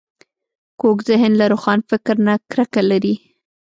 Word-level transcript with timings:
کوږ 0.81 0.97
ذهن 1.09 1.31
له 1.39 1.45
روښان 1.51 1.79
فکر 1.89 2.15
نه 2.27 2.33
کرکه 2.51 2.81
لري 2.91 3.15